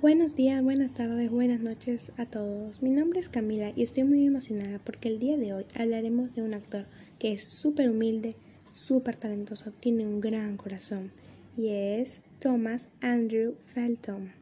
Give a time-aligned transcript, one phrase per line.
[0.00, 2.82] Buenos días, buenas tardes, buenas noches a todos.
[2.82, 6.42] Mi nombre es Camila y estoy muy emocionada porque el día de hoy hablaremos de
[6.42, 6.86] un actor
[7.18, 8.36] que es súper humilde,
[8.74, 11.12] súper talentoso, tiene un gran corazón
[11.56, 14.32] y es Thomas Andrew Felton.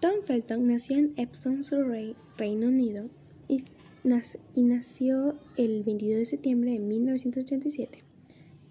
[0.00, 3.10] Tom Felton nació en Epsom, Surrey, Reino Unido
[3.48, 8.04] y nació el 22 de septiembre de 1987.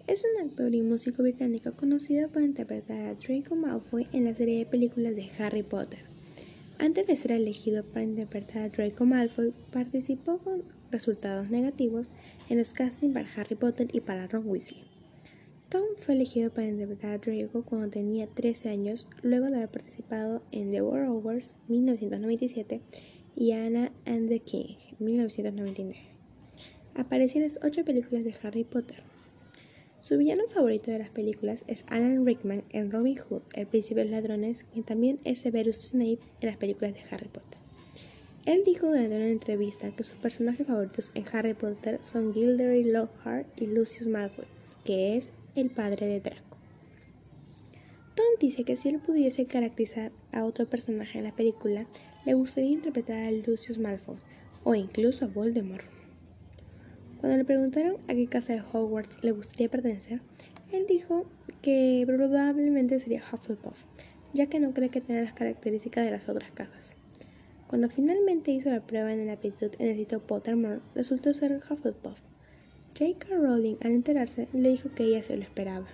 [0.08, 4.58] Es un actor y músico británico conocido por interpretar a Draco Malfoy en la serie
[4.58, 6.09] de películas de Harry Potter.
[6.80, 12.06] Antes de ser elegido para interpretar a Draco Malfoy, participó con resultados negativos
[12.48, 14.84] en los castings para Harry Potter y para Ron Weasley.
[15.68, 20.42] Tom fue elegido para interpretar a Draco cuando tenía 13 años, luego de haber participado
[20.52, 22.80] en The War Overs 1997
[23.36, 25.98] y Anna and the King, 1999.
[26.94, 29.02] Apareció en las ocho películas de Harry Potter.
[30.00, 34.06] Su villano favorito de las películas es Alan Rickman en Robin Hood, el príncipe de
[34.06, 37.58] los ladrones, quien también es Severus Snape en las películas de Harry Potter.
[38.46, 43.46] Él dijo durante una entrevista que sus personajes favoritos en Harry Potter son Gilderoy Lockhart
[43.60, 44.46] y Lucius Malfoy,
[44.84, 46.56] que es el padre de Draco.
[48.14, 51.86] Tom dice que si él pudiese caracterizar a otro personaje en la película,
[52.24, 54.16] le gustaría interpretar a Lucius Malfoy
[54.64, 55.99] o incluso a Voldemort.
[57.20, 60.20] Cuando le preguntaron a qué casa de Hogwarts le gustaría pertenecer,
[60.72, 61.26] él dijo
[61.60, 63.84] que probablemente sería Hufflepuff,
[64.32, 66.96] ya que no cree que tenga las características de las otras casas.
[67.68, 72.20] Cuando finalmente hizo la prueba en la aptitud en el sitio Pottermore, resultó ser Hufflepuff.
[72.98, 73.36] J.K.
[73.36, 75.86] Rowling, al enterarse, le dijo que ella se lo esperaba.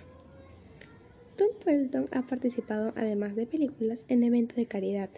[1.35, 5.09] Tom Felton ha participado, además de películas, en eventos de caridad,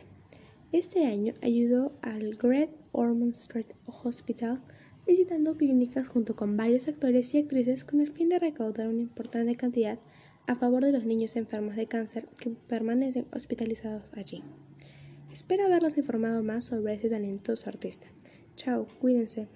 [0.72, 4.62] este año ayudó al Great Ormond Street Hospital
[5.10, 9.56] visitando clínicas junto con varios actores y actrices con el fin de recaudar una importante
[9.56, 9.98] cantidad
[10.46, 14.44] a favor de los niños enfermos de cáncer que permanecen hospitalizados allí.
[15.32, 18.06] Espero haberlos informado más sobre ese talentoso artista.
[18.56, 19.48] Chao, cuídense.